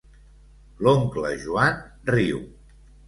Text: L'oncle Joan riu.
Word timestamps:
L'oncle 0.87 1.33
Joan 1.43 1.77
riu. 2.13 2.41